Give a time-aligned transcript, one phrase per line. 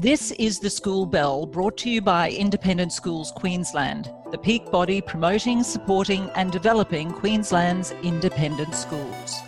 [0.00, 5.02] This is the School Bell brought to you by Independent Schools Queensland, the peak body
[5.02, 9.40] promoting, supporting, and developing Queensland's independent schools.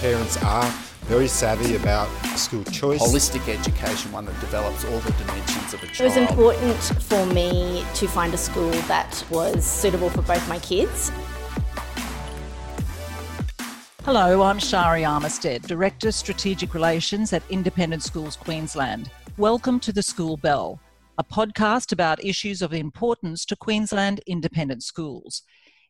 [0.00, 0.68] Parents are
[1.02, 3.00] very savvy about school choice.
[3.00, 6.00] Holistic education, one that develops all the dimensions of a child.
[6.00, 10.58] It was important for me to find a school that was suitable for both my
[10.58, 11.12] kids
[14.06, 19.10] Hello, I'm Shari Armistead, Director Strategic Relations at Independent Schools Queensland.
[19.36, 20.78] Welcome to the School Bell,
[21.18, 25.42] a podcast about issues of importance to Queensland independent schools.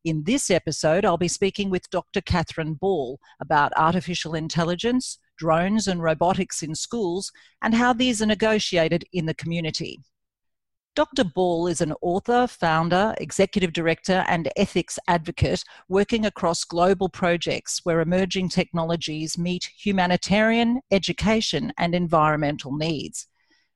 [0.07, 2.23] In this episode, I'll be speaking with Dr.
[2.23, 7.31] Catherine Ball about artificial intelligence, drones, and robotics in schools,
[7.61, 10.01] and how these are negotiated in the community.
[10.97, 11.25] Dr.
[11.25, 18.01] Ball is an author, founder, executive director, and ethics advocate working across global projects where
[18.01, 23.27] emerging technologies meet humanitarian, education, and environmental needs.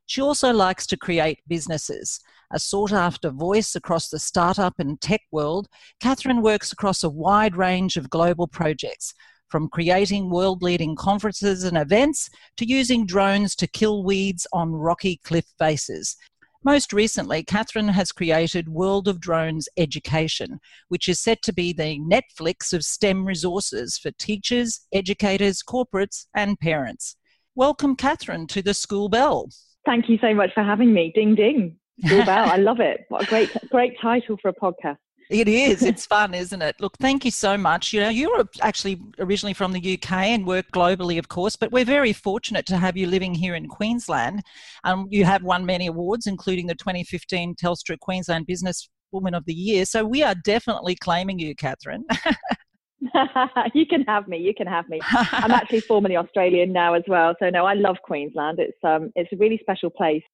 [0.07, 2.21] She also likes to create businesses.
[2.53, 5.69] A sought after voice across the startup and tech world,
[6.01, 9.13] Catherine works across a wide range of global projects,
[9.51, 15.21] from creating world leading conferences and events to using drones to kill weeds on rocky
[15.23, 16.17] cliff faces.
[16.63, 21.99] Most recently, Catherine has created World of Drones Education, which is set to be the
[22.01, 27.17] Netflix of STEM resources for teachers, educators, corporates, and parents.
[27.55, 29.49] Welcome, Catherine, to the School Bell.
[29.87, 31.13] Thank you so much for having me.
[31.15, 31.77] Ding ding.
[32.05, 32.51] School Bell.
[32.51, 33.07] I love it.
[33.09, 34.99] What a great, great title for a podcast.
[35.31, 35.85] It is.
[35.85, 36.75] It's fun, isn't it?
[36.81, 37.93] Look, thank you so much.
[37.93, 41.85] You know, you're actually originally from the UK and work globally, of course, but we're
[41.85, 44.43] very fortunate to have you living here in Queensland.
[44.83, 49.55] Um, you have won many awards, including the 2015 Telstra Queensland Business Woman of the
[49.55, 49.85] Year.
[49.85, 52.05] So we are definitely claiming you, Catherine.
[53.73, 54.39] you can have me.
[54.39, 55.01] You can have me.
[55.31, 57.37] I'm actually formerly Australian now as well.
[57.39, 58.59] So no, I love Queensland.
[58.59, 60.25] It's um, it's a really special place.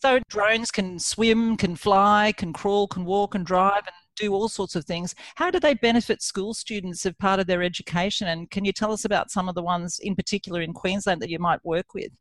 [0.00, 4.48] So drones can swim, can fly, can crawl, can walk, and drive, and do all
[4.48, 5.14] sorts of things.
[5.36, 8.28] How do they benefit school students as part of their education?
[8.28, 11.30] And can you tell us about some of the ones in particular in Queensland that
[11.30, 12.12] you might work with?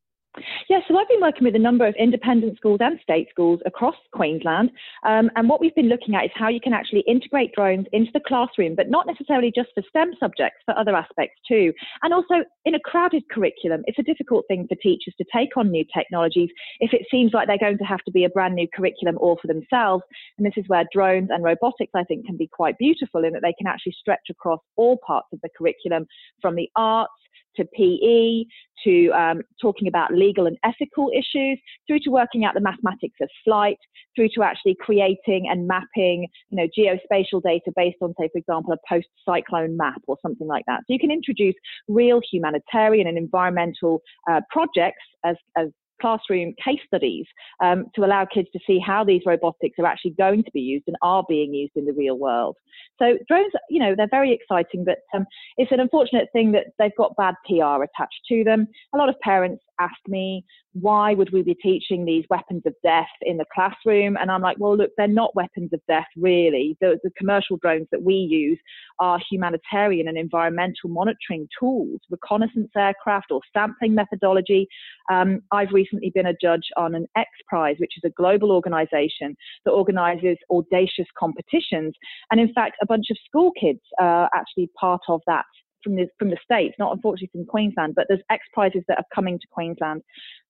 [0.70, 3.96] Yeah, so I've been working with a number of independent schools and state schools across
[4.14, 4.72] Queensland.
[5.06, 8.12] Um, and what we've been looking at is how you can actually integrate drones into
[8.14, 11.74] the classroom, but not necessarily just for STEM subjects, for other aspects too.
[12.02, 15.70] And also in a crowded curriculum, it's a difficult thing for teachers to take on
[15.70, 16.50] new technologies
[16.80, 19.38] if it seems like they're going to have to be a brand new curriculum all
[19.42, 20.04] for themselves.
[20.38, 23.42] And this is where drones and robotics, I think, can be quite beautiful in that
[23.42, 26.06] they can actually stretch across all parts of the curriculum
[26.42, 27.12] from the arts
[27.56, 28.46] to PE,
[28.84, 33.30] to um, talking about legal and ethical issues, through to working out the mathematics of
[33.44, 33.78] flight,
[34.16, 38.74] through to actually creating and mapping, you know, geospatial data based on, say, for example,
[38.74, 40.80] a post-cyclone map or something like that.
[40.82, 41.56] So you can introduce
[41.88, 45.68] real humanitarian and environmental uh, projects as, as
[46.02, 47.26] classroom case studies
[47.64, 50.86] um, to allow kids to see how these robotics are actually going to be used
[50.88, 52.58] and are being used in the real world.
[53.00, 55.26] So drones, you know, they're very exciting, but um,
[55.58, 58.68] it's an unfortunate thing that they've got bad PR attached to them.
[58.94, 63.10] A lot of parents ask me, why would we be teaching these weapons of death
[63.22, 64.16] in the classroom?
[64.18, 66.78] And I'm like, well, look, they're not weapons of death, really.
[66.80, 68.60] The, the commercial drones that we use
[69.00, 74.68] are humanitarian and environmental monitoring tools, reconnaissance aircraft or sampling methodology.
[75.12, 79.36] Um, I've recently been a judge on an X Prize, which is a global organization
[79.66, 81.94] that organizes audacious competitions.
[82.32, 85.46] And in fact, a bunch of school kids are actually part of that
[85.84, 89.06] from the from the states, not unfortunately from Queensland, but there's X prizes that are
[89.14, 90.02] coming to Queensland.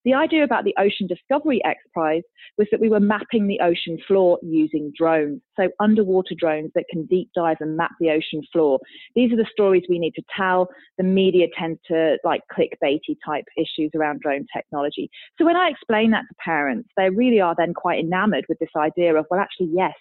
[0.04, 2.24] The idea about the Ocean Discovery X Prize
[2.58, 7.06] was that we were mapping the ocean floor using drones, so underwater drones that can
[7.06, 8.80] deep dive and map the ocean floor.
[9.16, 10.70] These are the stories we need to tell.
[10.98, 15.10] The media tends to like clickbaity type issues around drone technology.
[15.38, 18.70] So when I explain that to parents, they really are then quite enamored with this
[18.76, 19.94] idea of, well, actually, yes,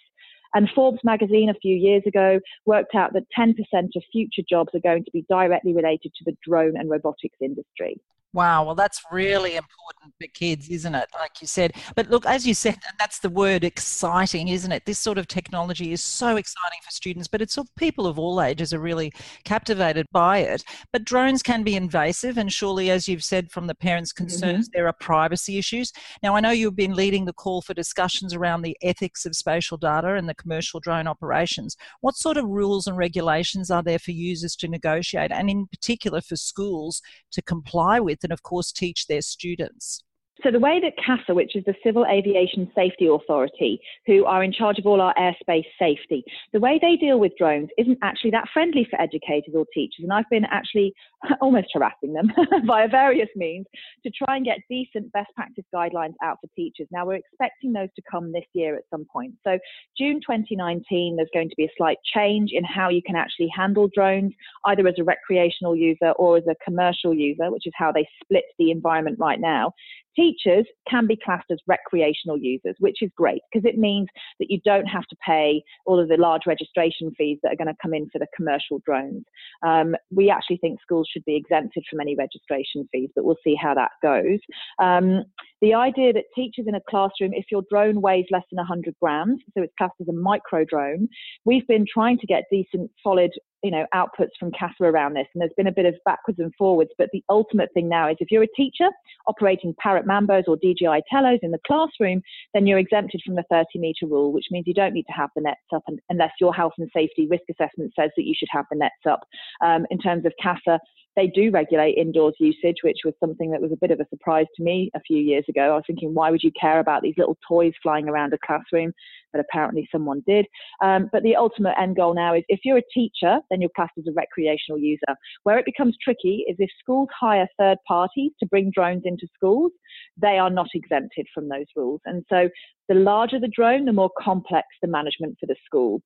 [0.55, 3.55] and Forbes magazine a few years ago worked out that 10%
[3.97, 8.01] of future jobs are going to be directly related to the drone and robotics industry.
[8.33, 11.09] Wow, well, that's really important for kids, isn't it?
[11.19, 11.73] Like you said.
[11.97, 14.85] But look, as you said, and that's the word exciting, isn't it?
[14.87, 18.73] This sort of technology is so exciting for students, but it's people of all ages
[18.73, 19.13] are really
[19.45, 20.63] captivated by it.
[20.93, 24.79] But drones can be invasive, and surely, as you've said from the parents' concerns, mm-hmm.
[24.79, 25.93] there are privacy issues.
[26.23, 29.77] Now, I know you've been leading the call for discussions around the ethics of spatial
[29.77, 31.77] data and the commercial drone operations.
[32.01, 36.21] What sort of rules and regulations are there for users to negotiate, and in particular
[36.21, 37.03] for schools
[37.33, 38.20] to comply with?
[38.25, 40.03] And, of course, teach their students?
[40.43, 44.53] So the way that CASA, which is the Civil Aviation Safety Authority, who are in
[44.53, 48.49] charge of all our airspace safety, the way they deal with drones isn't actually that
[48.53, 50.05] friendly for educators or teachers.
[50.05, 50.95] And I've been actually
[51.41, 52.31] almost harassing them
[52.65, 53.67] via various means
[54.05, 56.89] to try and get decent best practice guidelines out for teachers.
[56.91, 59.35] Now we're expecting those to come this year at some point.
[59.45, 59.59] So
[59.99, 63.89] June 2019, there's going to be a slight change in how you can actually handle
[63.95, 64.33] drones,
[64.67, 68.45] either as a recreational user or as a commercial user, which is how they split
[68.59, 69.73] the environment right now.
[70.21, 74.07] Teachers can be classed as recreational users, which is great because it means
[74.39, 77.69] that you don't have to pay all of the large registration fees that are going
[77.69, 79.25] to come in for the commercial drones.
[79.63, 83.55] Um, we actually think schools should be exempted from any registration fees, but we'll see
[83.55, 84.41] how that goes.
[84.79, 85.25] Um,
[85.63, 89.41] the idea that teachers in a classroom, if your drone weighs less than 100 grams,
[89.55, 91.09] so it's classed as a micro drone,
[91.47, 93.31] we've been trying to get decent, solid
[93.63, 96.53] you know outputs from CASA around this, and there's been a bit of backwards and
[96.57, 96.91] forwards.
[96.99, 98.89] But the ultimate thing now is if you're a teacher
[99.27, 102.23] operating Parrot Mambos or DJI Tellos in the classroom,
[102.55, 105.31] then you're exempted from the 30 meter rule, which means you don't need to have
[105.35, 108.67] the nets up unless your health and safety risk assessment says that you should have
[108.71, 109.21] the nets up.
[109.65, 110.79] Um, in terms of CASA,
[111.17, 114.47] they do regulate indoors usage, which was something that was a bit of a surprise
[114.57, 115.63] to me a few years ago.
[115.63, 118.93] I was thinking, why would you care about these little toys flying around a classroom?
[119.33, 120.47] But apparently someone did.
[120.83, 123.93] Um, but the ultimate end goal now is if you're a teacher, then you're classed
[123.99, 125.17] as a recreational user.
[125.43, 129.73] Where it becomes tricky is if schools hire third parties to bring drones into schools,
[130.17, 132.01] they are not exempted from those rules.
[132.05, 132.49] And so
[132.89, 136.03] the larger the drone, the more complex the management for the school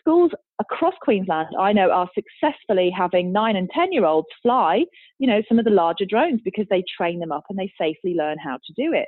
[0.00, 4.84] schools across Queensland, I know, are successfully having nine and 10 year olds fly,
[5.18, 8.14] you know, some of the larger drones because they train them up and they safely
[8.14, 9.06] learn how to do it.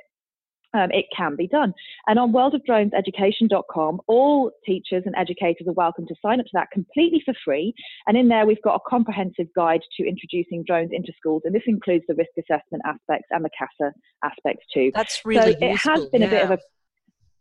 [0.75, 1.71] Um, it can be done.
[2.07, 7.21] And on worldofdroneseducation.com, all teachers and educators are welcome to sign up to that completely
[7.23, 7.75] for free.
[8.07, 11.43] And in there, we've got a comprehensive guide to introducing drones into schools.
[11.45, 13.93] And this includes the risk assessment aspects and the CASA
[14.23, 14.91] aspects too.
[14.95, 16.27] That's really so it has been yeah.
[16.27, 16.59] a bit of a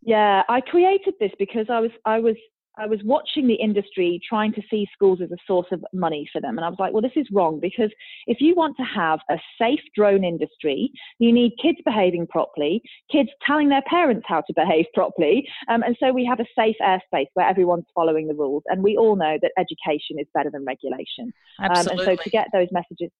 [0.04, 2.34] yeah, I created this because I was I was
[2.78, 6.40] I was watching the industry trying to see schools as a source of money for
[6.40, 6.56] them.
[6.56, 7.90] And I was like, well, this is wrong because
[8.26, 13.28] if you want to have a safe drone industry, you need kids behaving properly, kids
[13.46, 15.46] telling their parents how to behave properly.
[15.68, 18.62] Um, and so we have a safe airspace where everyone's following the rules.
[18.68, 21.32] And we all know that education is better than regulation.
[21.60, 21.92] Absolutely.
[21.92, 23.10] Um, and so to get those messages,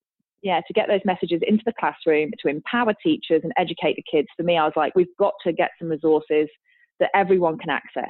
[0.40, 4.28] yeah, to get those messages into the classroom, to empower teachers and educate the kids,
[4.36, 6.48] for me, I was like, we've got to get some resources
[7.00, 8.08] that everyone can access.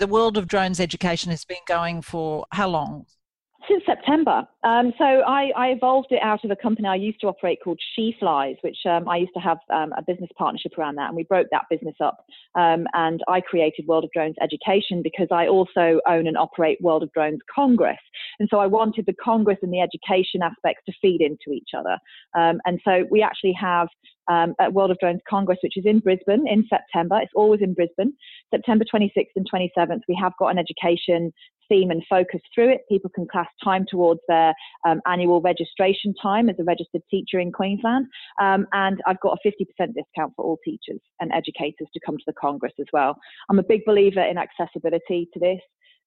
[0.00, 3.04] The world of drones education has been going for how long?
[3.70, 4.48] Since September.
[4.64, 7.78] Um, so I, I, evolved it out of a company I used to operate called
[7.94, 11.16] She Flies, which um, I used to have um, a business partnership around that, and
[11.16, 12.24] we broke that business up.
[12.56, 17.04] Um, and I created World of Drones Education because I also own and operate World
[17.04, 18.00] of Drones Congress,
[18.40, 21.96] and so I wanted the Congress and the education aspects to feed into each other.
[22.36, 23.86] Um, and so we actually have
[24.28, 27.20] um, at World of Drones Congress, which is in Brisbane in September.
[27.20, 28.14] It's always in Brisbane.
[28.52, 31.32] September 26th and 27th, we have got an education
[31.70, 32.82] theme and focus through it.
[32.90, 34.52] People can class time towards their
[34.86, 38.06] um, annual registration time as a registered teacher in Queensland.
[38.42, 39.64] Um, and I've got a 50%
[39.94, 43.16] discount for all teachers and educators to come to the Congress as well.
[43.48, 45.60] I'm a big believer in accessibility to this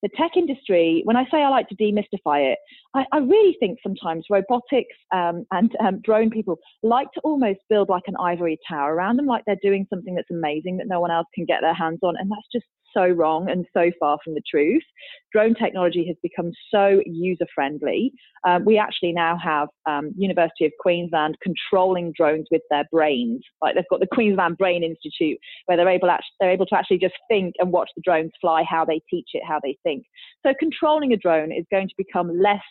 [0.04, 2.60] the tech industry, when I say I like to demystify it,
[2.94, 7.88] I, I really think sometimes robotics um, and um, drone people like to almost build
[7.88, 11.10] like an ivory tower around them, like they're doing something that's amazing that no one
[11.10, 12.16] else can get their hands on.
[12.20, 14.84] And that's just so wrong and so far from the truth.
[15.32, 18.14] Drone technology has become so user friendly.
[18.48, 23.42] Um, we actually now have um, University of Queensland controlling drones with their brains.
[23.62, 27.00] Like they've got the Queensland Brain Institute where they're able, actually, they're able to actually
[27.00, 30.06] just think and watch the drones fly, how they teach it, how they think.
[30.46, 32.62] So controlling a drone is going to become less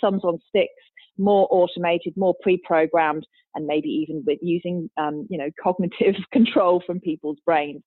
[0.00, 0.72] sums on sticks
[1.18, 6.98] more automated, more pre-programmed, and maybe even with using, um, you know, cognitive control from
[6.98, 7.82] people's brains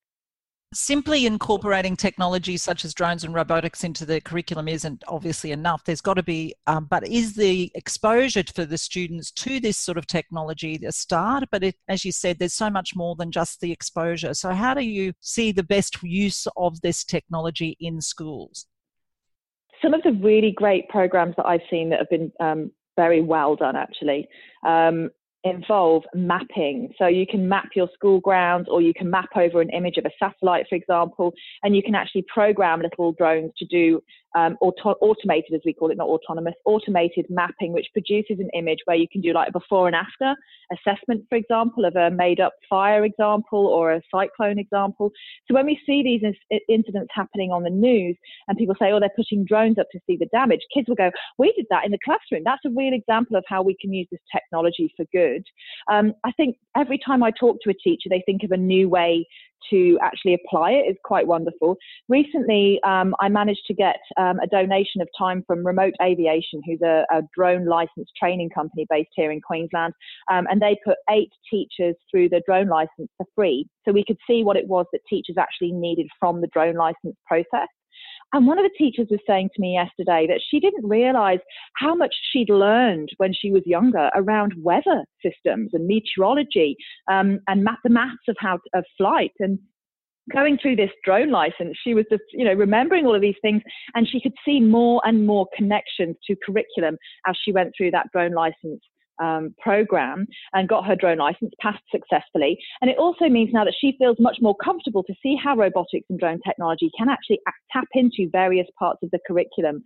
[0.74, 5.84] simply incorporating technology such as drones and robotics into the curriculum isn't obviously enough.
[5.84, 9.98] There's got to be, um, but is the exposure for the students to this sort
[9.98, 11.44] of technology a start?
[11.50, 14.34] But it, as you said, there's so much more than just the exposure.
[14.34, 18.66] So, how do you see the best use of this technology in schools?
[19.82, 23.56] Some of the really great programs that I've seen that have been um, very well
[23.56, 24.28] done actually
[24.66, 25.10] um,
[25.44, 26.92] involve mapping.
[26.98, 30.06] So you can map your school grounds or you can map over an image of
[30.06, 34.02] a satellite, for example, and you can actually program little drones to do
[34.34, 38.78] um, auto- automated, as we call it, not autonomous, automated mapping, which produces an image
[38.84, 40.34] where you can do like a before and after
[40.72, 45.10] assessment, for example, of a made up fire example or a cyclone example.
[45.46, 46.22] So when we see these
[46.68, 48.16] incidents happening on the news
[48.48, 51.10] and people say, oh, they're putting drones up to see the damage, kids will go,
[51.38, 52.42] we did that in the classroom.
[52.44, 55.44] That's a real example of how we can use this technology for good.
[55.90, 58.88] Um, I think every time I talk to a teacher, they think of a new
[58.88, 59.26] way
[59.70, 61.76] to actually apply it is quite wonderful.
[62.08, 66.82] Recently, um, I managed to get um, a donation of time from Remote Aviation, who's
[66.82, 69.94] a, a drone license training company based here in Queensland,
[70.30, 74.18] um, and they put eight teachers through the drone license for free, so we could
[74.26, 77.68] see what it was that teachers actually needed from the drone license process.
[78.32, 81.38] And one of the teachers was saying to me yesterday that she didn't realize
[81.76, 86.76] how much she'd learned when she was younger around weather systems and meteorology
[87.10, 89.58] um, and math, the maths of how of flight and
[90.32, 93.62] going through this drone license, she was just, you know, remembering all of these things
[93.94, 98.06] and she could see more and more connections to curriculum as she went through that
[98.12, 98.80] drone license
[99.22, 102.58] um, program and got her drone license, passed successfully.
[102.80, 106.06] And it also means now that she feels much more comfortable to see how robotics
[106.10, 107.40] and drone technology can actually
[107.72, 109.82] tap into various parts of the curriculum.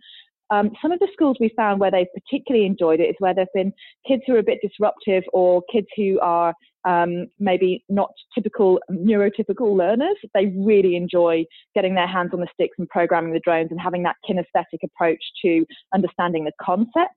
[0.51, 3.43] Um, some of the schools we found where they've particularly enjoyed it is where there
[3.43, 3.71] have been
[4.07, 6.55] kids who are a bit disruptive or kids who are
[6.85, 10.15] um, maybe not typical neurotypical learners.
[10.33, 11.45] They really enjoy
[11.75, 15.21] getting their hands on the sticks and programming the drones and having that kinesthetic approach
[15.43, 17.13] to understanding the concepts.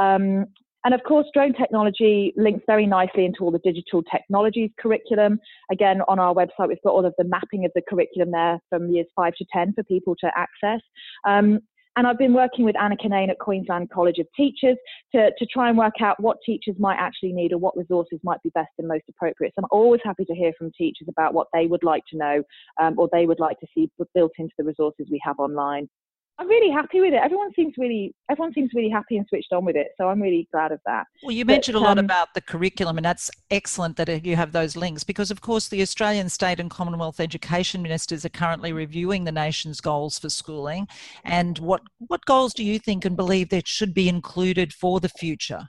[0.00, 0.46] Um,
[0.84, 5.38] and of course, drone technology links very nicely into all the digital technologies curriculum.
[5.70, 8.90] Again, on our website, we've got all of the mapping of the curriculum there from
[8.90, 10.80] years five to 10 for people to access.
[11.26, 11.60] Um,
[11.96, 14.76] and I've been working with Anna Kinane at Queensland College of Teachers
[15.14, 18.42] to, to try and work out what teachers might actually need or what resources might
[18.42, 19.52] be best and most appropriate.
[19.54, 22.42] So I'm always happy to hear from teachers about what they would like to know
[22.82, 25.88] um, or they would like to see built into the resources we have online.
[26.36, 27.20] I'm really happy with it.
[27.22, 29.88] Everyone seems really, everyone seems really happy and switched on with it.
[29.96, 31.06] So I'm really glad of that.
[31.22, 34.34] Well, you mentioned but, a lot um, about the curriculum, and that's excellent that you
[34.34, 38.72] have those links because, of course, the Australian state and Commonwealth education ministers are currently
[38.72, 40.88] reviewing the nation's goals for schooling.
[41.24, 45.08] And what what goals do you think and believe that should be included for the
[45.08, 45.68] future?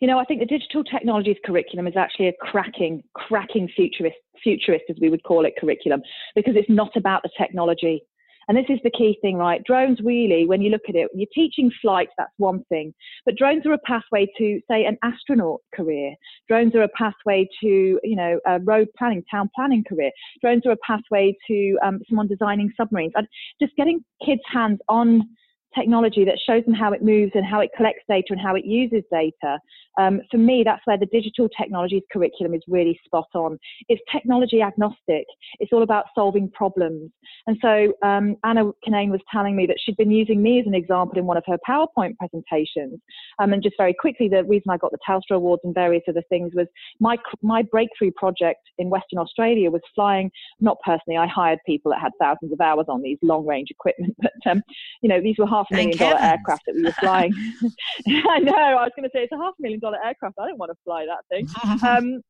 [0.00, 4.84] You know, I think the digital technologies curriculum is actually a cracking, cracking futurist, futurist
[4.88, 6.02] as we would call it, curriculum
[6.34, 8.02] because it's not about the technology.
[8.48, 9.62] And this is the key thing, right?
[9.64, 12.94] Drones really, when you look at it, you're teaching flight, that's one thing.
[13.24, 16.14] But drones are a pathway to, say, an astronaut career.
[16.48, 20.10] Drones are a pathway to, you know, a road planning, town planning career.
[20.40, 23.12] Drones are a pathway to um, someone designing submarines.
[23.14, 23.26] And
[23.60, 25.28] just getting kids' hands on
[25.76, 28.64] technology that shows them how it moves and how it collects data and how it
[28.64, 29.58] uses data.
[29.98, 33.58] Um, for me, that's where the digital technologies curriculum is really spot on.
[33.88, 35.24] It's technology agnostic.
[35.60, 37.10] It's all about solving problems.
[37.46, 40.74] And so um, Anna Kinane was telling me that she'd been using me as an
[40.74, 43.00] example in one of her PowerPoint presentations.
[43.38, 46.22] Um, and just very quickly, the reason I got the Telstra Awards and various other
[46.28, 46.66] things was
[47.00, 50.30] my my breakthrough project in Western Australia was flying.
[50.60, 54.16] Not personally, I hired people that had thousands of hours on these long range equipment,
[54.22, 54.62] but um,
[55.02, 57.32] you know these were half a million dollar aircraft that we were flying.
[58.08, 58.54] I know.
[58.54, 60.36] I was going to say it's a half million dollar aircraft.
[60.38, 61.48] I don't want to fly that thing.
[61.84, 62.22] Um,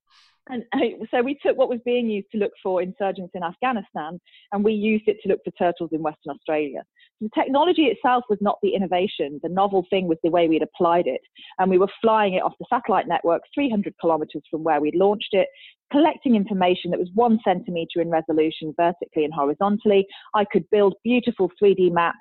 [0.50, 0.62] and
[1.10, 4.20] so we took what was being used to look for insurgents in Afghanistan
[4.52, 6.82] and we used it to look for turtles in Western Australia.
[7.24, 9.40] The technology itself was not the innovation.
[9.42, 11.22] The novel thing was the way we'd applied it.
[11.58, 15.32] And we were flying it off the satellite network 300 kilometers from where we'd launched
[15.32, 15.48] it,
[15.90, 20.06] collecting information that was one centimeter in resolution vertically and horizontally.
[20.34, 22.18] I could build beautiful 3D maps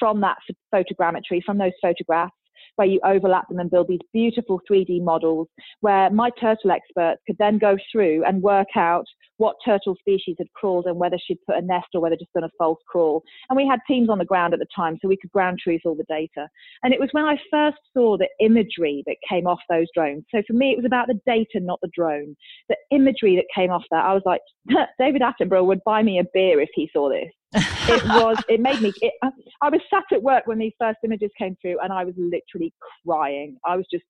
[0.00, 0.38] from that
[0.74, 2.34] photogrammetry, from those photographs
[2.74, 5.46] where you overlap them and build these beautiful 3D models
[5.80, 9.04] where my turtle experts could then go through and work out
[9.40, 12.44] what turtle species had crawled and whether she'd put a nest or whether just done
[12.44, 13.22] a false crawl.
[13.48, 15.80] And we had teams on the ground at the time, so we could ground truth
[15.86, 16.46] all the data.
[16.82, 20.24] And it was when I first saw the imagery that came off those drones.
[20.30, 22.36] So for me, it was about the data, not the drone.
[22.68, 24.42] The imagery that came off that, I was like,
[24.98, 28.80] David Attenborough would buy me a beer if he saw this it was it made
[28.80, 29.12] me it,
[29.60, 32.72] i was sat at work when these first images came through and i was literally
[33.04, 34.04] crying i was just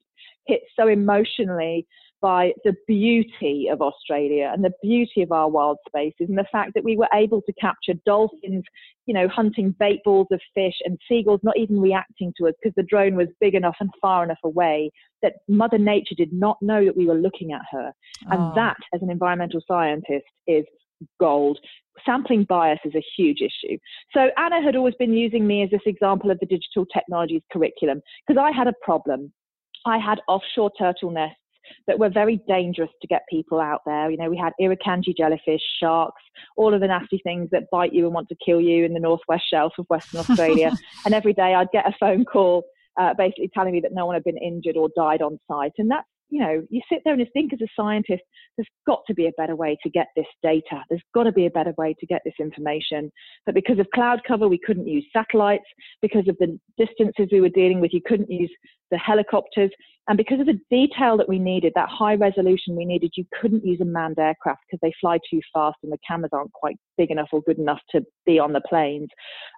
[0.47, 1.87] hit so emotionally
[2.21, 6.73] by the beauty of australia and the beauty of our wild spaces and the fact
[6.75, 8.65] that we were able to capture dolphins
[9.07, 12.75] you know hunting bait balls of fish and seagulls not even reacting to us because
[12.77, 14.91] the drone was big enough and far enough away
[15.23, 17.93] that mother nature did not know that we were looking at her
[18.31, 18.53] and oh.
[18.55, 20.65] that as an environmental scientist is
[21.19, 21.59] gold.
[22.05, 23.77] Sampling bias is a huge issue.
[24.15, 28.01] So Anna had always been using me as this example of the digital technologies curriculum
[28.27, 29.33] because I had a problem.
[29.87, 31.40] I had offshore turtle nests
[31.87, 34.11] that were very dangerous to get people out there.
[34.11, 36.23] You know, we had irukandji jellyfish, sharks,
[36.57, 39.01] all of the nasty things that bite you and want to kill you in the
[39.01, 40.73] northwest shelf of Western Australia.
[41.05, 42.65] and every day I'd get a phone call
[43.01, 45.73] uh, basically telling me that no one had been injured or died on site.
[45.79, 48.23] And that's you know, you sit there and you think as a scientist,
[48.57, 50.83] there's got to be a better way to get this data.
[50.89, 53.11] There's got to be a better way to get this information.
[53.45, 55.65] But because of cloud cover, we couldn't use satellites.
[56.01, 58.51] Because of the distances we were dealing with, you couldn't use
[58.91, 59.71] the helicopters.
[60.11, 63.65] And because of the detail that we needed, that high resolution we needed, you couldn't
[63.65, 67.13] use a manned aircraft because they fly too fast and the cameras aren't quite big
[67.13, 69.09] enough or good enough to be on the planes.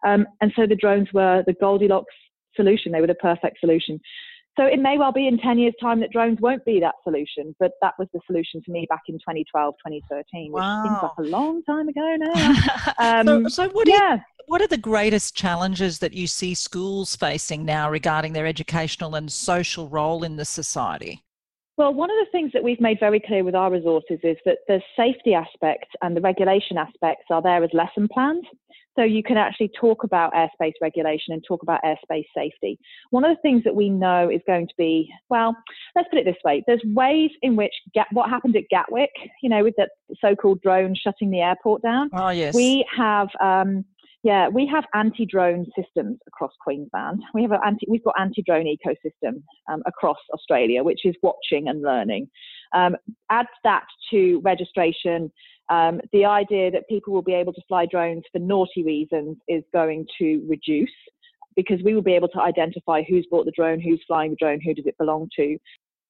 [0.06, 2.14] Um, and so the drones were the Goldilocks
[2.54, 2.92] solution.
[2.92, 3.98] They were the perfect solution.
[4.58, 7.56] So it may well be in 10 years' time that drones won't be that solution,
[7.58, 10.82] but that was the solution to me back in 2012, 2013, which wow.
[10.84, 12.54] seems like a long time ago now.
[12.98, 14.16] Um, so, so, what, yeah.
[14.16, 19.14] You, what are the greatest challenges that you see schools facing now regarding their educational
[19.14, 21.22] and social role in the society?
[21.78, 24.58] Well, one of the things that we've made very clear with our resources is that
[24.68, 28.44] the safety aspects and the regulation aspects are there as lesson plans.
[28.96, 32.78] So you can actually talk about airspace regulation and talk about airspace safety.
[33.10, 35.56] One of the things that we know is going to be, well,
[35.96, 37.72] let's put it this way: there's ways in which
[38.12, 39.88] what happened at Gatwick, you know, with the
[40.20, 42.10] so-called drone shutting the airport down.
[42.12, 42.54] Oh yes.
[42.54, 43.28] We have.
[43.40, 43.84] Um,
[44.24, 47.22] yeah, we have anti-drone systems across Queensland.
[47.34, 51.82] We have an anti, we've got anti-drone ecosystem um, across Australia, which is watching and
[51.82, 52.28] learning.
[52.72, 52.96] Um,
[53.30, 55.32] add that to registration
[55.68, 59.62] um, the idea that people will be able to fly drones for naughty reasons is
[59.72, 60.90] going to reduce
[61.56, 64.60] because we will be able to identify who's bought the drone, who's flying the drone,
[64.60, 65.56] who does it belong to.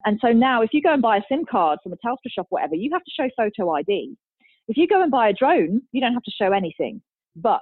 [0.05, 2.47] And so now, if you go and buy a SIM card from a Telstra shop,
[2.51, 4.17] whatever, you have to show photo ID.
[4.69, 7.03] If you go and buy a drone, you don't have to show anything.
[7.37, 7.61] But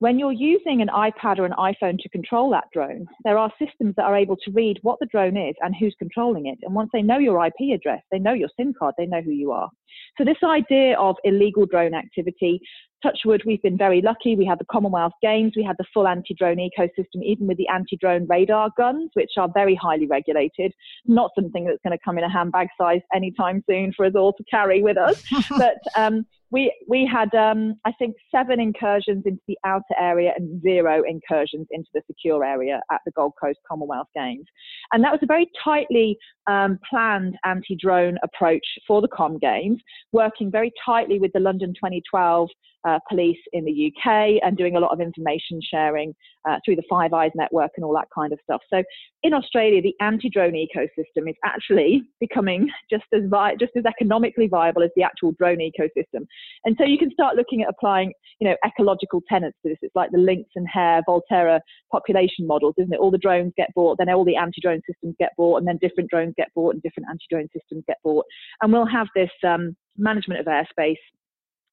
[0.00, 3.94] when you're using an iPad or an iPhone to control that drone, there are systems
[3.96, 6.58] that are able to read what the drone is and who's controlling it.
[6.62, 9.30] And once they know your IP address, they know your SIM card, they know who
[9.30, 9.70] you are.
[10.16, 12.60] So this idea of illegal drone activity,
[13.02, 14.36] Touchwood, we've been very lucky.
[14.36, 18.26] We had the Commonwealth Games, we had the full anti-drone ecosystem, even with the anti-drone
[18.28, 20.72] radar guns, which are very highly regulated.
[21.06, 24.32] Not something that's going to come in a handbag size anytime soon for us all
[24.34, 25.22] to carry with us.
[25.50, 30.60] but um, we we had um, I think seven incursions into the outer area and
[30.62, 34.44] zero incursions into the secure area at the Gold Coast Commonwealth Games,
[34.92, 39.80] and that was a very tightly um, planned anti-drone approach for the Com Games,
[40.12, 42.50] working very tightly with the London 2012
[42.86, 46.14] uh, police in the UK and doing a lot of information sharing
[46.48, 48.60] uh, through the Five Eyes network and all that kind of stuff.
[48.72, 48.82] So
[49.22, 54.82] in Australia, the anti-drone ecosystem is actually becoming just as vi- just as economically viable
[54.82, 56.26] as the actual drone ecosystem.
[56.64, 59.78] And so you can start looking at applying, you know, ecological tenets to this.
[59.82, 61.60] It's like the lynx and hare Volterra
[61.92, 63.00] population models, isn't it?
[63.00, 66.08] All the drones get bought, then all the anti-drone systems get bought, and then different
[66.08, 68.24] drones get bought and different anti-drone systems get bought.
[68.62, 70.96] And we'll have this um, management of airspace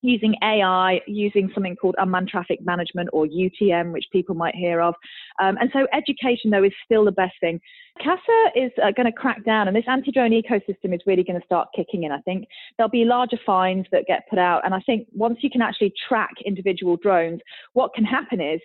[0.02, 4.94] using AI, using something called unmanned traffic management or UTM, which people might hear of.
[5.42, 7.60] Um, and so education, though, is still the best thing.
[8.02, 11.40] CASA is uh, going to crack down, and this anti drone ecosystem is really going
[11.40, 12.12] to start kicking in.
[12.12, 12.46] I think
[12.78, 14.64] there'll be larger fines that get put out.
[14.66, 17.42] And I think once you can actually track individual drones,
[17.74, 18.60] what can happen is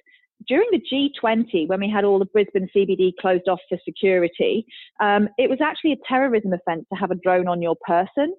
[0.48, 0.80] during the
[1.22, 4.66] G20, when we had all the Brisbane CBD closed off for security,
[5.00, 8.34] um, it was actually a terrorism offence to have a drone on your person.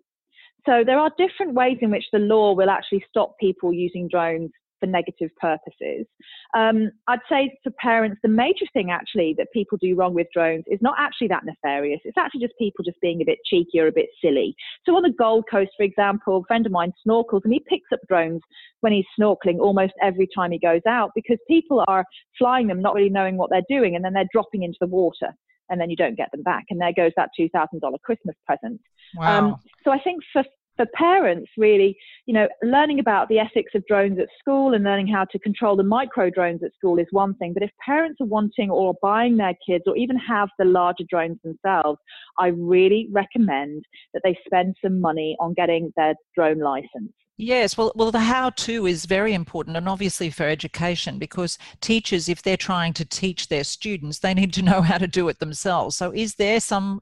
[0.65, 4.51] So there are different ways in which the law will actually stop people using drones
[4.83, 6.05] for negative purposes.
[6.53, 10.65] Um, I'd say for parents, the major thing actually that people do wrong with drones
[10.67, 12.01] is not actually that nefarious.
[12.03, 14.55] It's actually just people just being a bit cheeky or a bit silly.
[14.85, 17.91] So on the Gold Coast, for example, a friend of mine snorkels and he picks
[17.93, 18.41] up drones
[18.81, 22.05] when he's snorkeling almost every time he goes out because people are
[22.37, 25.29] flying them not really knowing what they're doing and then they're dropping into the water
[25.69, 26.65] and then you don't get them back.
[26.69, 28.81] And there goes that $2,000 Christmas present.
[29.15, 29.37] Wow.
[29.37, 30.43] Um, so I think for
[30.75, 31.95] for parents, really,
[32.25, 35.75] you know, learning about the ethics of drones at school and learning how to control
[35.75, 37.53] the micro drones at school is one thing.
[37.53, 41.37] But if parents are wanting or buying their kids or even have the larger drones
[41.43, 41.99] themselves,
[42.39, 47.13] I really recommend that they spend some money on getting their drone license.
[47.37, 52.29] Yes, well, well, the how to is very important, and obviously for education, because teachers,
[52.29, 55.39] if they're trying to teach their students, they need to know how to do it
[55.39, 55.95] themselves.
[55.95, 57.01] So, is there some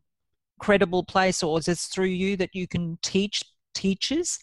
[0.59, 3.43] credible place, or is it through you that you can teach
[3.75, 4.39] teachers?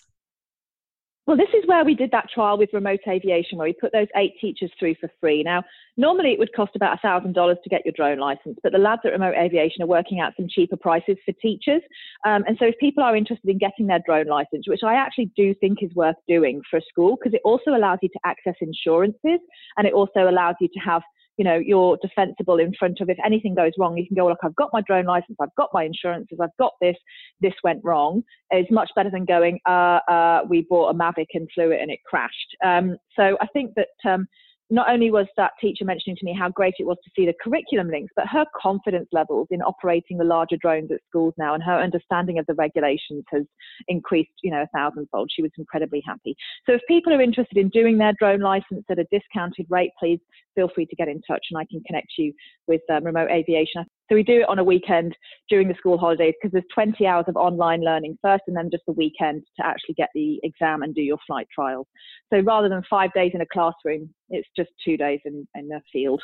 [1.29, 4.07] Well, this is where we did that trial with remote aviation, where we put those
[4.17, 5.43] eight teachers through for free.
[5.43, 5.63] Now,
[5.99, 9.13] normally it would cost about $1,000 to get your drone license, but the labs at
[9.13, 11.83] Remote Aviation are working out some cheaper prices for teachers.
[12.25, 15.31] Um, and so, if people are interested in getting their drone license, which I actually
[15.37, 18.55] do think is worth doing for a school, because it also allows you to access
[18.63, 19.41] insurances
[19.77, 21.03] and it also allows you to have
[21.39, 24.39] you know, you're defensible in front of if anything goes wrong, you can go, look,
[24.43, 26.97] I've got my drone license, I've got my insurances, I've got this,
[27.41, 28.23] this went wrong.
[28.51, 31.91] It's much better than going, uh, uh, we bought a Mavic and flew it and
[31.91, 32.57] it crashed.
[32.65, 34.27] Um, so I think that um,
[34.71, 37.35] not only was that teacher mentioning to me how great it was to see the
[37.43, 41.63] curriculum links, but her confidence levels in operating the larger drones at schools now and
[41.63, 43.45] her understanding of the regulations has
[43.89, 45.31] increased, you know, a thousandfold.
[45.35, 46.37] She was incredibly happy.
[46.67, 50.21] So if people are interested in doing their drone license at a discounted rate, please
[50.59, 52.33] feel free to get in touch and I can connect you
[52.67, 53.85] with um, remote aviation.
[54.09, 55.17] So we do it on a weekend
[55.49, 58.83] during the school holidays because there's 20 hours of online learning first and then just
[58.87, 61.87] the weekend to actually get the exam and do your flight trials.
[62.33, 65.81] So rather than five days in a classroom, it's just two days in, in the
[65.93, 66.23] field.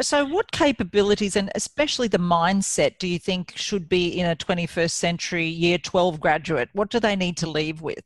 [0.00, 4.92] So, what capabilities and especially the mindset do you think should be in a 21st
[4.92, 6.68] century year 12 graduate?
[6.72, 8.04] What do they need to leave with?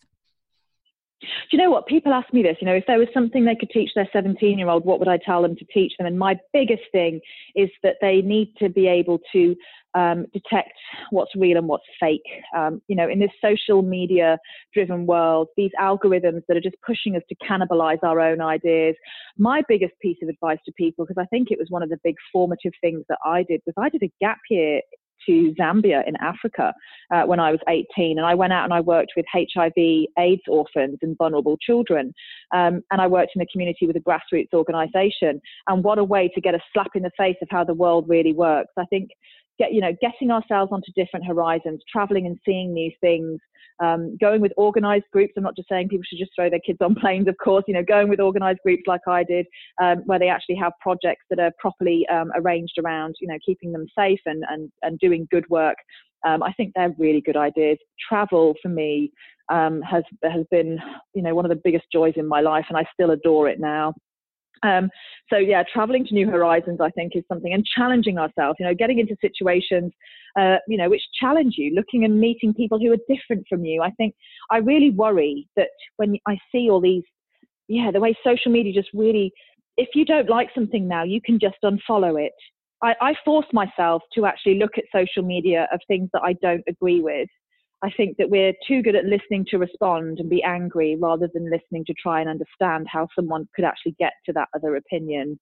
[1.20, 1.86] Do you know what?
[1.86, 2.56] People ask me this.
[2.60, 5.08] You know, if there was something they could teach their 17 year old, what would
[5.08, 6.06] I tell them to teach them?
[6.06, 7.20] And my biggest thing
[7.54, 9.54] is that they need to be able to
[9.94, 10.72] um, detect
[11.10, 12.22] what's real and what's fake.
[12.56, 14.38] Um, you know, in this social media
[14.74, 18.94] driven world, these algorithms that are just pushing us to cannibalize our own ideas.
[19.38, 21.98] My biggest piece of advice to people, because I think it was one of the
[22.02, 24.80] big formative things that I did, was I did a gap year
[25.26, 26.74] to Zambia in Africa
[27.12, 28.18] uh, when I was 18.
[28.18, 29.72] And I went out and I worked with HIV
[30.18, 32.12] AIDS orphans and vulnerable children.
[32.54, 35.40] Um, and I worked in the community with a grassroots organization.
[35.68, 38.08] And what a way to get a slap in the face of how the world
[38.08, 38.72] really works.
[38.78, 39.10] I think
[39.58, 43.38] get, you know, getting ourselves onto different horizons, traveling and seeing these things,
[43.82, 45.32] um, going with organized groups.
[45.36, 47.74] I'm not just saying people should just throw their kids on planes, of course, you
[47.74, 49.46] know, going with organized groups like I did,
[49.82, 53.72] um, where they actually have projects that are properly um, arranged around, you know, keeping
[53.72, 55.76] them safe and, and, and doing good work.
[56.24, 57.78] Um, I think they're really good ideas.
[58.08, 59.12] Travel for me
[59.48, 60.78] um, has has been,
[61.14, 63.58] you know, one of the biggest joys in my life, and I still adore it
[63.58, 63.94] now.
[64.62, 64.90] Um,
[65.30, 68.56] so yeah, traveling to new horizons, I think, is something, and challenging ourselves.
[68.60, 69.92] You know, getting into situations,
[70.38, 73.82] uh, you know, which challenge you, looking and meeting people who are different from you.
[73.82, 74.14] I think
[74.50, 77.04] I really worry that when I see all these,
[77.68, 79.32] yeah, the way social media just really,
[79.76, 82.32] if you don't like something now, you can just unfollow it.
[82.82, 86.64] I, I force myself to actually look at social media of things that I don't
[86.68, 87.28] agree with
[87.82, 91.50] I think that we're too good at listening to respond and be angry rather than
[91.50, 95.38] listening to try and understand how someone could actually get to that other opinion.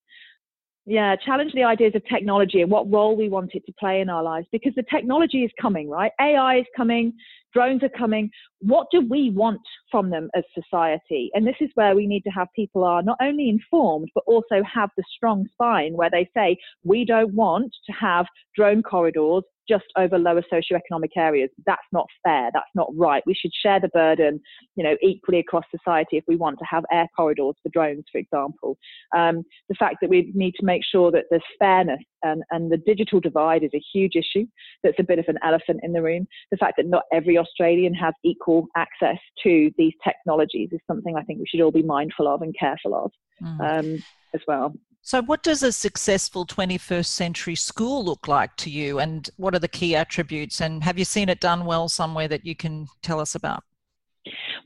[0.86, 4.08] Yeah, challenge the ideas of technology and what role we want it to play in
[4.08, 6.12] our lives because the technology is coming, right?
[6.18, 7.12] AI is coming,
[7.52, 8.30] drones are coming.
[8.60, 9.60] What do we want
[9.90, 11.30] from them as society?
[11.34, 14.62] And this is where we need to have people are not only informed, but also
[14.72, 19.84] have the strong spine where they say, we don't want to have drone corridors just
[19.96, 21.48] over lower socioeconomic areas.
[21.64, 22.50] That's not fair.
[22.52, 23.22] That's not right.
[23.24, 24.40] We should share the burden,
[24.74, 28.18] you know, equally across society if we want to have air corridors for drones, for
[28.18, 28.76] example.
[29.16, 32.76] Um, the fact that we need to make sure that there's fairness and, and the
[32.76, 34.46] digital divide is a huge issue.
[34.82, 36.26] That's a bit of an elephant in the room.
[36.50, 41.22] The fact that not every Australian has equal access to these technologies is something I
[41.22, 43.60] think we should all be mindful of and careful of mm.
[43.60, 44.02] um,
[44.34, 44.74] as well.
[45.02, 49.58] So, what does a successful 21st century school look like to you, and what are
[49.58, 50.60] the key attributes?
[50.60, 53.64] And have you seen it done well somewhere that you can tell us about?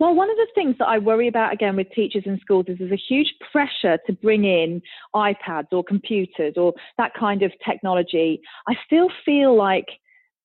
[0.01, 2.79] Well, one of the things that I worry about again with teachers in schools is
[2.79, 4.83] there's a huge pressure to bring in
[5.15, 8.41] iPads or computers or that kind of technology.
[8.69, 9.87] I still feel like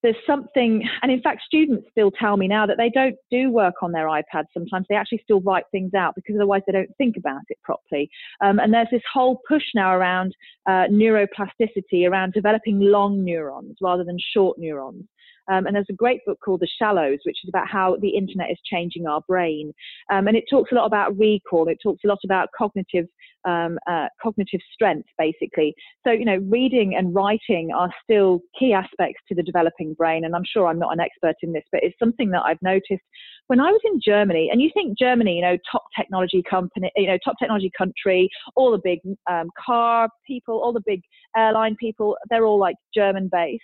[0.01, 3.75] there's something, and in fact, students still tell me now that they don't do work
[3.81, 4.85] on their iPads sometimes.
[4.87, 8.09] They actually still write things out because otherwise they don't think about it properly.
[8.41, 10.33] Um, and there's this whole push now around
[10.67, 15.03] uh, neuroplasticity, around developing long neurons rather than short neurons.
[15.49, 18.51] Um, and there's a great book called The Shallows, which is about how the internet
[18.51, 19.73] is changing our brain.
[20.11, 21.67] Um, and it talks a lot about recall.
[21.67, 23.05] It talks a lot about cognitive
[23.45, 25.73] um, uh, cognitive strength, basically.
[26.05, 30.25] So, you know, reading and writing are still key aspects to the developing brain.
[30.25, 33.03] And I'm sure I'm not an expert in this, but it's something that I've noticed
[33.47, 34.49] when I was in Germany.
[34.51, 38.71] And you think Germany, you know, top technology company, you know, top technology country, all
[38.71, 41.01] the big um, car people, all the big
[41.35, 43.63] airline people, they're all like German based.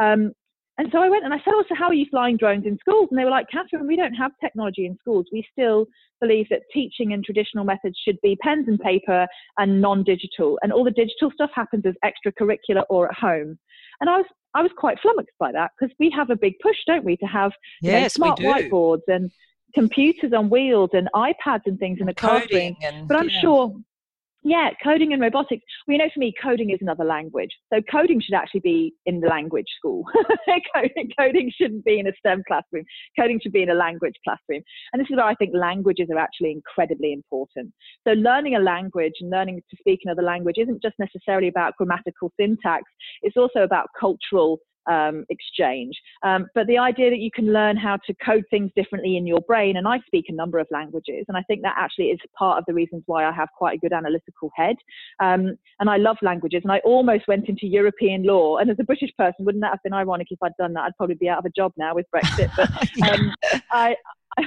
[0.00, 0.32] Um,
[0.80, 2.78] and so I went and I said, Oh, so how are you flying drones in
[2.78, 3.08] schools?
[3.10, 5.26] And they were like, Catherine, we don't have technology in schools.
[5.30, 5.84] We still
[6.22, 9.26] believe that teaching and traditional methods should be pens and paper
[9.58, 10.58] and non digital.
[10.62, 13.58] And all the digital stuff happens as extracurricular or at home.
[14.00, 16.78] And I was I was quite flummoxed by that because we have a big push,
[16.86, 19.30] don't we, to have yes, you know, smart whiteboards and
[19.74, 22.74] computers on wheels and iPads and things in the classroom.
[22.82, 23.40] And, but I'm yeah.
[23.42, 23.76] sure
[24.42, 25.62] Yeah, coding and robotics.
[25.86, 27.50] Well, you know, for me, coding is another language.
[27.72, 30.04] So coding should actually be in the language school.
[30.74, 32.84] coding, coding shouldn't be in a STEM classroom.
[33.18, 34.62] Coding should be in a language classroom.
[34.92, 37.72] And this is where I think languages are actually incredibly important.
[38.08, 42.32] So learning a language and learning to speak another language isn't just necessarily about grammatical
[42.40, 42.84] syntax.
[43.20, 44.58] It's also about cultural
[44.90, 45.94] um, exchange.
[46.22, 49.40] Um, but the idea that you can learn how to code things differently in your
[49.42, 52.58] brain, and I speak a number of languages, and I think that actually is part
[52.58, 54.76] of the reasons why I have quite a good analytical head.
[55.20, 58.58] Um, and I love languages, and I almost went into European law.
[58.58, 60.82] And as a British person, wouldn't that have been ironic if I'd done that?
[60.82, 62.50] I'd probably be out of a job now with Brexit.
[62.56, 62.70] But
[63.12, 63.32] um,
[63.70, 63.94] I,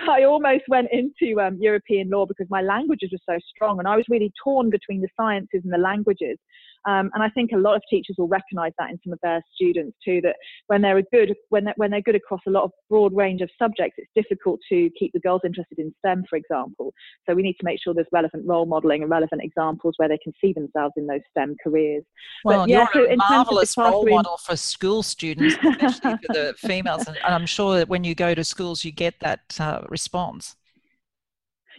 [0.09, 3.95] I almost went into um, European law because my languages were so strong, and I
[3.95, 6.37] was really torn between the sciences and the languages.
[6.85, 9.41] Um, and I think a lot of teachers will recognise that in some of their
[9.55, 10.21] students too.
[10.21, 10.35] That
[10.67, 13.49] when they're good, when they're, when they're good across a lot of broad range of
[13.61, 16.93] subjects, it's difficult to keep the girls interested in STEM, for example.
[17.27, 20.19] So we need to make sure there's relevant role modelling and relevant examples where they
[20.23, 22.03] can see themselves in those STEM careers.
[22.43, 26.55] Well, but, yeah, you're so a marvellous role model for school students, especially for the
[26.67, 27.07] females.
[27.07, 30.55] And I'm sure that when you go to schools, you get that uh, response.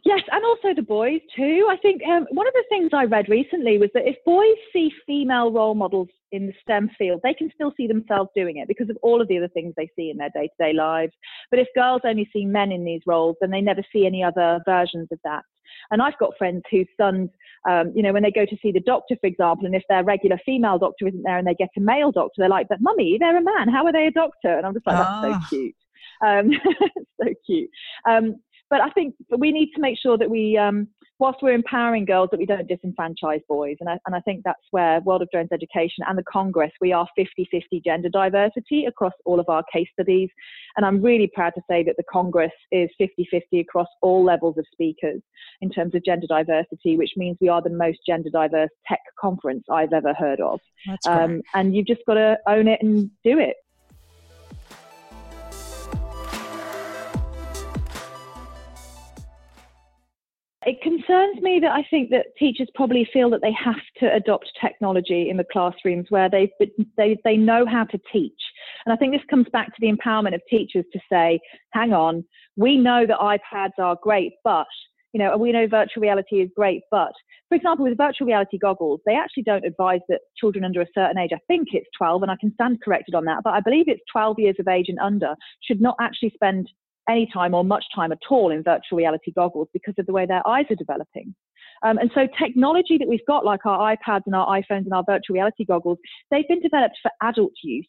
[0.04, 1.66] Yes, and also the boys too.
[1.70, 4.92] I think um, one of the things I read recently was that if boys see
[5.06, 8.90] female role models in the STEM field, they can still see themselves doing it because
[8.90, 11.14] of all of the other things they see in their day to day lives.
[11.50, 14.60] But if girls only see men in these roles, then they never see any other
[14.66, 15.42] versions of that.
[15.90, 17.30] And I've got friends whose sons,
[17.68, 20.04] um, you know, when they go to see the doctor, for example, and if their
[20.04, 23.16] regular female doctor isn't there and they get a male doctor, they're like, but mummy,
[23.18, 23.68] they're a man.
[23.68, 24.56] How are they a doctor?
[24.56, 25.46] And I'm just like, that's so ah.
[25.48, 25.74] cute.
[26.24, 26.50] Um,
[27.22, 27.70] so cute.
[28.06, 28.36] Um,
[28.74, 30.88] but I think we need to make sure that we, um,
[31.20, 33.76] whilst we're empowering girls, that we don't disenfranchise boys.
[33.78, 36.92] And I, and I think that's where World of Drones Education and the Congress, we
[36.92, 40.28] are 50 50 gender diversity across all of our case studies.
[40.76, 44.58] And I'm really proud to say that the Congress is 50 50 across all levels
[44.58, 45.22] of speakers
[45.60, 49.62] in terms of gender diversity, which means we are the most gender diverse tech conference
[49.70, 50.58] I've ever heard of.
[51.06, 53.54] Um, and you've just got to own it and do it.
[60.66, 64.50] It concerns me that I think that teachers probably feel that they have to adopt
[64.60, 66.50] technology in the classrooms where they
[66.96, 68.40] they they know how to teach.
[68.86, 71.38] And I think this comes back to the empowerment of teachers to say,
[71.72, 72.24] hang on,
[72.56, 74.66] we know that iPads are great, but
[75.12, 77.12] you know, we know virtual reality is great, but
[77.48, 81.18] for example, with virtual reality goggles, they actually don't advise that children under a certain
[81.18, 83.84] age, I think it's 12, and I can stand corrected on that, but I believe
[83.86, 86.68] it's 12 years of age and under, should not actually spend
[87.08, 90.26] any time or much time at all in virtual reality goggles because of the way
[90.26, 91.34] their eyes are developing.
[91.82, 95.04] Um, and so technology that we've got, like our iPads and our iPhones and our
[95.06, 95.98] virtual reality goggles,
[96.30, 97.88] they've been developed for adult use.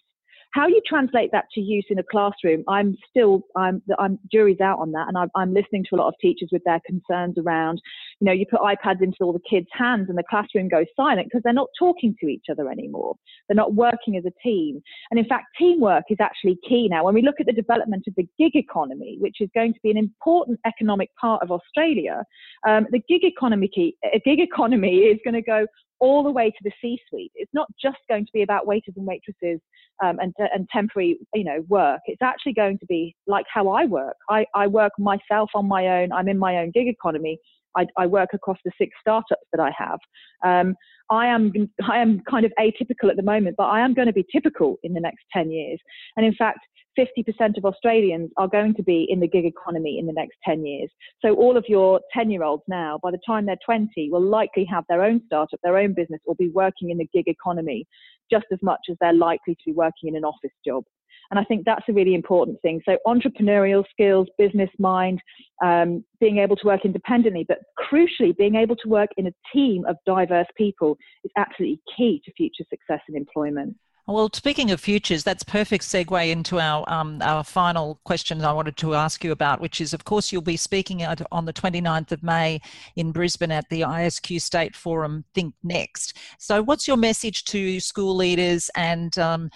[0.56, 4.80] How you translate that to use in a classroom, I'm still, I'm, I'm jury's out
[4.80, 7.82] on that, and I'm, I'm listening to a lot of teachers with their concerns around,
[8.22, 11.28] you know, you put iPads into all the kids' hands and the classroom goes silent
[11.28, 13.16] because they're not talking to each other anymore.
[13.50, 14.80] They're not working as a team,
[15.12, 17.04] and in fact, teamwork is actually key now.
[17.04, 19.92] When we look at the development of the gig economy, which is going to be
[19.92, 22.24] an important economic part of Australia,
[22.66, 25.68] um, the gig economy, key, a gig economy is going to go
[26.06, 27.32] all the way to the C-suite.
[27.36, 29.60] It's not just going to be about waiters and waitresses
[30.04, 32.02] um, and, and temporary, you know, work.
[32.06, 34.16] It's actually going to be like how I work.
[34.30, 36.12] I, I work myself on my own.
[36.12, 37.40] I'm in my own gig economy.
[37.76, 40.00] I, I work across the six startups that I have.
[40.46, 40.76] Um,
[41.10, 41.52] I am
[41.90, 44.78] I am kind of atypical at the moment, but I am going to be typical
[44.84, 45.80] in the next 10 years.
[46.16, 46.60] And in fact,
[46.98, 50.66] 50% of Australians are going to be in the gig economy in the next 10
[50.66, 50.90] years.
[51.24, 54.66] So all of your 10 year olds now, by the time they're 20, will likely
[54.66, 57.86] have their own startup, their own business, or be working in the gig economy
[58.32, 60.84] just as much as they're likely to be working in an office job.
[61.32, 62.82] And I think that's a really important thing.
[62.86, 65.20] So entrepreneurial skills, business mind,
[65.64, 69.86] um, being able to work independently, but crucially, being able to work in a team
[69.86, 73.76] of diverse people is absolutely key to future success in employment.
[74.08, 78.78] Well, speaking of futures, that's perfect segue into our um, our final question I wanted
[78.78, 82.22] to ask you about, which is, of course, you'll be speaking on the 29th of
[82.22, 82.62] May
[82.96, 86.18] in Brisbane at the ISQ State Forum Think Next.
[86.38, 89.50] So, what's your message to school leaders and um,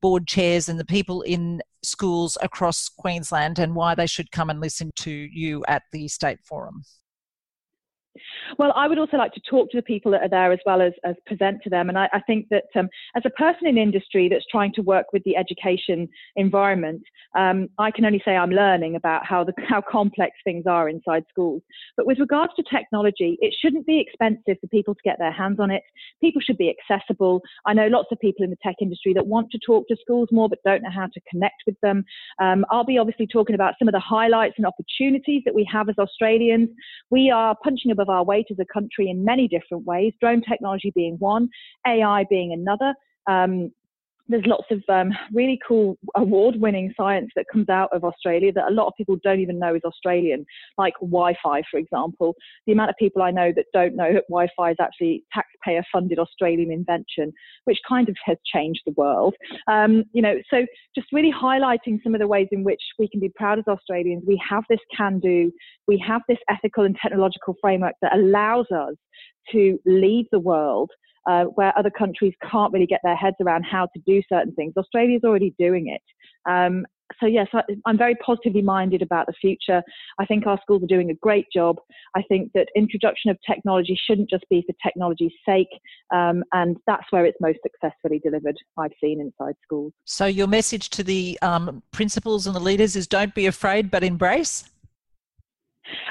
[0.00, 4.60] board chairs and the people in schools across Queensland, and why they should come and
[4.60, 6.84] listen to you at the State Forum?
[8.58, 10.80] Well, I would also like to talk to the people that are there as well
[10.80, 11.88] as, as present to them.
[11.88, 15.06] And I, I think that um, as a person in industry that's trying to work
[15.12, 17.02] with the education environment,
[17.36, 21.24] um, I can only say I'm learning about how, the, how complex things are inside
[21.28, 21.62] schools.
[21.96, 25.60] But with regards to technology, it shouldn't be expensive for people to get their hands
[25.60, 25.82] on it.
[26.20, 27.40] People should be accessible.
[27.66, 30.28] I know lots of people in the tech industry that want to talk to schools
[30.32, 32.04] more but don't know how to connect with them.
[32.40, 35.88] Um, I'll be obviously talking about some of the highlights and opportunities that we have
[35.88, 36.68] as Australians.
[37.10, 40.92] We are punching above our weight as a country in many different ways, drone technology
[40.94, 41.48] being one,
[41.86, 42.94] AI being another.
[43.28, 43.72] Um,
[44.28, 48.72] there's lots of um, really cool award-winning science that comes out of Australia that a
[48.72, 50.44] lot of people don't even know is Australian,
[50.76, 52.34] like Wi-Fi, for example.
[52.66, 56.70] The amount of people I know that don't know that Wi-Fi is actually taxpayer-funded Australian
[56.70, 57.32] invention,
[57.64, 59.34] which kind of has changed the world.
[59.66, 63.20] Um, you know, so just really highlighting some of the ways in which we can
[63.20, 64.24] be proud as Australians.
[64.26, 65.50] We have this can-do,
[65.86, 68.94] we have this ethical and technological framework that allows us
[69.52, 70.90] to lead the world
[71.26, 74.74] uh, where other countries can't really get their heads around how to do certain things.
[74.76, 76.02] Australia's already doing it.
[76.50, 76.86] Um,
[77.20, 79.82] so yes, I, am very positively minded about the future.
[80.18, 81.76] I think our schools are doing a great job.
[82.14, 85.68] I think that introduction of technology shouldn't just be for technology's sake,
[86.14, 88.56] um, and that's where it's most successfully delivered.
[88.76, 89.92] I've seen inside schools.
[90.04, 94.04] So your message to the um, principals and the leaders is: don't be afraid, but
[94.04, 94.68] embrace.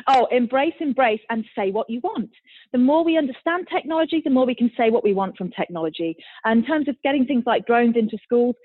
[0.07, 2.29] Oh, embrace, embrace, and say what you want.
[2.71, 6.15] The more we understand technology, the more we can say what we want from technology.
[6.45, 8.55] And in terms of getting things like drones into schools,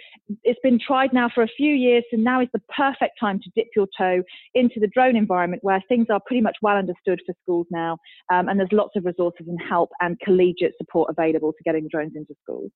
[0.42, 3.50] it's been tried now for a few years, and now is the perfect time to
[3.54, 4.22] dip your toe
[4.54, 7.98] into the drone environment where things are pretty much well understood for schools now.
[8.32, 12.12] Um, and there's lots of resources and help and collegiate support available to getting drones
[12.16, 12.70] into schools.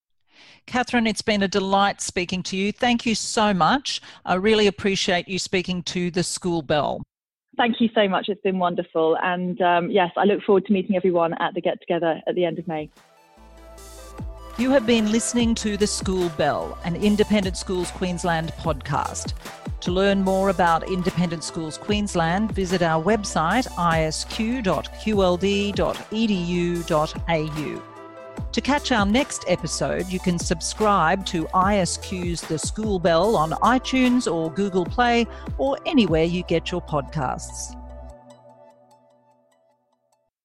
[0.66, 2.72] Catherine, it's been a delight speaking to you.
[2.72, 4.01] Thank you so much.
[4.25, 7.03] I really appreciate you speaking to the School Bell.
[7.56, 8.28] Thank you so much.
[8.28, 9.16] It's been wonderful.
[9.22, 12.44] And um, yes, I look forward to meeting everyone at the get together at the
[12.44, 12.90] end of May.
[14.58, 19.34] You have been listening to The School Bell, an Independent Schools Queensland podcast.
[19.80, 24.36] To learn more about Independent Schools Queensland, visit our website isq.qld.edu.au.
[28.56, 34.32] To catch our next episode, you can subscribe to ISQ's The School Bell on iTunes
[34.32, 35.26] or Google Play
[35.58, 37.75] or anywhere you get your podcasts.